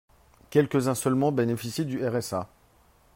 Quelques-uns 0.49 0.95
seulement 0.95 1.31
bénéficient 1.31 1.85
du 1.85 2.03
RSA. 2.03 2.49